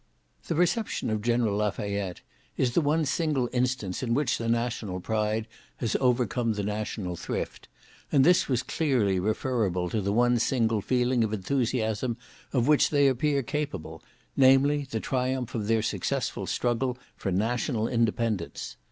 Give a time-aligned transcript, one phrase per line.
[0.47, 2.21] The reception of General Lafayette
[2.57, 5.45] is the one single instance in which the national pride
[5.77, 7.67] has overcome the national thrift;
[8.11, 12.17] and this was clearly referrible to the one single feeling of enthusiasm
[12.51, 14.01] of which they appear capable,
[14.35, 18.75] namely, the triumph of their successful struggle for national independence.